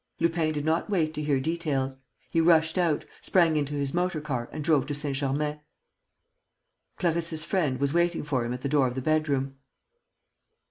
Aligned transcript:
Lupin 0.19 0.51
did 0.51 0.65
not 0.65 0.89
wait 0.89 1.13
to 1.13 1.21
hear 1.21 1.39
details. 1.39 1.97
He 2.31 2.41
rushed 2.41 2.79
out, 2.79 3.05
sprang 3.21 3.55
into 3.55 3.75
his 3.75 3.93
motor 3.93 4.19
car 4.19 4.49
and 4.51 4.63
drove 4.63 4.87
to 4.87 4.95
Saint 4.95 5.17
Germain. 5.17 5.59
Clarisse's 6.97 7.43
friend 7.43 7.79
was 7.79 7.93
waiting 7.93 8.23
for 8.23 8.43
him 8.43 8.51
at 8.51 8.61
the 8.61 8.67
door 8.67 8.87
of 8.87 8.95
the 8.95 9.01
bedroom. 9.03 9.57